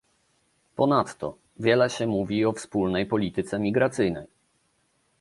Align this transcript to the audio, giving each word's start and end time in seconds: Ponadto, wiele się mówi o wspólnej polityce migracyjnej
Ponadto, 0.75 1.37
wiele 1.59 1.89
się 1.89 2.07
mówi 2.07 2.45
o 2.45 2.53
wspólnej 2.53 3.05
polityce 3.05 3.59
migracyjnej 3.59 4.27